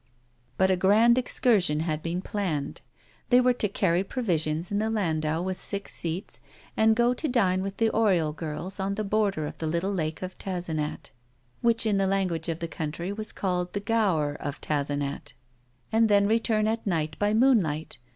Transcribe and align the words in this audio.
But 0.57 0.71
a 0.71 0.75
grand 0.75 1.19
excursion 1.19 1.81
had 1.81 2.01
been 2.01 2.23
planned. 2.23 2.81
They 3.29 3.39
were 3.39 3.53
to 3.53 3.69
carry 3.69 4.03
provisions 4.03 4.71
in 4.71 4.79
the 4.79 4.89
landau 4.89 5.43
with 5.43 5.59
six 5.59 5.93
seats, 5.93 6.39
and 6.75 6.95
go 6.95 7.13
to 7.13 7.27
dine 7.27 7.61
with 7.61 7.77
the 7.77 7.91
Oriol 7.91 8.35
girls 8.35 8.79
on 8.79 8.95
the 8.95 9.03
border 9.03 9.45
of 9.45 9.59
the 9.59 9.67
little 9.67 9.93
lake 9.93 10.23
of 10.23 10.35
Tazenat, 10.39 11.11
which 11.61 11.85
in 11.85 11.97
the 11.97 12.07
language 12.07 12.49
of 12.49 12.57
the 12.57 12.67
country 12.67 13.13
was 13.13 13.31
called 13.31 13.73
the 13.73 13.79
"gour" 13.79 14.33
of 14.39 14.59
Tazenat, 14.59 15.33
and 15.91 16.09
then 16.09 16.27
return 16.27 16.65
at 16.67 16.87
night 16.87 17.15
by 17.19 17.35
moonlight. 17.35 17.99